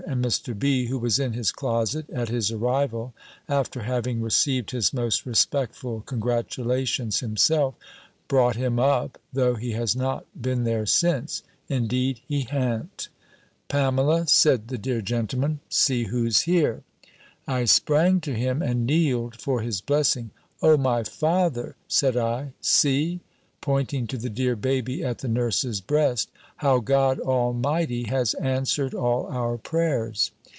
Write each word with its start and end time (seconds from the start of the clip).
And 0.07 0.25
Mr. 0.25 0.57
B., 0.57 0.87
who 0.87 0.97
was 0.97 1.19
in 1.19 1.33
his 1.33 1.51
closet, 1.51 2.09
at 2.09 2.27
his 2.27 2.51
arrival, 2.51 3.13
after 3.47 3.83
having 3.83 4.19
received 4.21 4.71
his 4.71 4.91
most 4.93 5.27
respectful 5.27 6.01
congratulations 6.01 7.19
himself, 7.19 7.75
brought 8.27 8.55
him 8.55 8.79
up 8.79 9.19
(though 9.31 9.53
he 9.53 9.71
has 9.73 9.95
not 9.95 10.25
been 10.39 10.63
there 10.63 10.87
since: 10.87 11.43
indeed 11.69 12.19
he 12.27 12.41
ha'n't!) 12.43 13.09
"Pamela," 13.69 14.27
said 14.27 14.67
the 14.69 14.77
dear 14.79 15.01
gentleman, 15.03 15.59
"see 15.69 16.05
who's 16.05 16.41
here!" 16.41 16.81
I 17.47 17.65
sprang 17.65 18.19
to 18.21 18.33
him, 18.33 18.61
and 18.61 18.87
kneeled 18.87 19.39
for 19.39 19.61
his 19.61 19.81
blessing: 19.81 20.31
"O 20.63 20.77
my 20.77 21.03
father!" 21.03 21.75
said 21.87 22.17
I, 22.17 22.53
"see" 22.59 23.19
(pointing 23.61 24.07
to 24.07 24.17
the 24.17 24.29
dear 24.31 24.55
baby 24.55 25.03
at 25.03 25.19
the 25.19 25.27
nurse's 25.27 25.81
breast), 25.81 26.31
"how 26.57 26.79
God 26.79 27.19
Almighty 27.19 28.03
has 28.05 28.33
answered 28.35 28.95
all 28.95 29.27
our 29.27 29.55
prayers!" 29.55 30.31